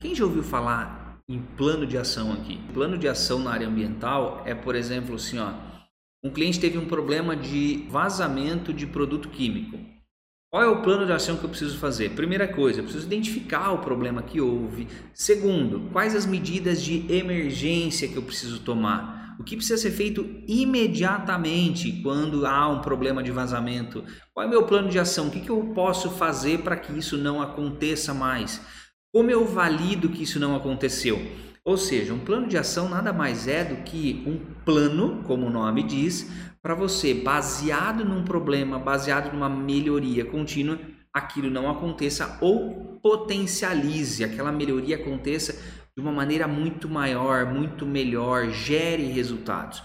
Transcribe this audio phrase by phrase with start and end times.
[0.00, 2.58] Quem já ouviu falar em plano de ação aqui?
[2.72, 5.52] Plano de ação na área ambiental é, por exemplo, assim, ó,
[6.24, 9.78] um cliente teve um problema de vazamento de produto químico.
[10.50, 12.12] Qual é o plano de ação que eu preciso fazer?
[12.12, 14.88] Primeira coisa, eu preciso identificar o problema que houve.
[15.12, 19.36] Segundo, quais as medidas de emergência que eu preciso tomar?
[19.38, 24.02] O que precisa ser feito imediatamente quando há um problema de vazamento?
[24.32, 25.28] Qual é o meu plano de ação?
[25.28, 28.60] O que, que eu posso fazer para que isso não aconteça mais?
[29.12, 31.18] Como eu valido que isso não aconteceu?
[31.64, 35.50] Ou seja, um plano de ação nada mais é do que um plano, como o
[35.50, 36.30] nome diz,
[36.62, 40.78] para você, baseado num problema, baseado numa melhoria contínua,
[41.12, 45.54] aquilo não aconteça ou potencialize, aquela melhoria aconteça
[45.96, 49.82] de uma maneira muito maior, muito melhor, gere resultados.